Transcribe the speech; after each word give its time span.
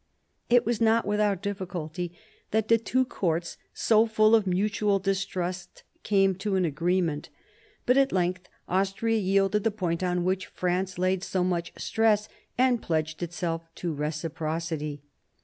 It 0.49 0.65
was 0.65 0.81
not 0.81 1.05
without 1.05 1.43
difficulty 1.43 2.11
that 2.49 2.69
the 2.69 2.79
two 2.79 3.05
courts, 3.05 3.59
so 3.71 4.07
full 4.07 4.33
of 4.33 4.47
mutual 4.47 4.99
mistrust, 5.05 5.83
came 6.01 6.33
to 6.37 6.55
an 6.55 6.65
agreement. 6.65 7.29
But 7.85 7.97
at 7.97 8.11
110 8.11 8.41
MARIA 8.41 8.41
THERESA 8.41 8.41
ohap. 8.41 8.41
v 8.41 8.75
length 8.75 8.81
Austria 8.81 9.17
yielded 9.19 9.63
the 9.63 9.69
point 9.77 10.01
on 10.01 10.23
which 10.23 10.47
France 10.47 10.97
laid 10.97 11.23
so 11.23 11.43
much 11.43 11.71
stress 11.77 12.27
and 12.57 12.81
pledged 12.81 13.21
itself 13.21 13.61
to 13.75 13.93
reciprocity. 13.93 15.03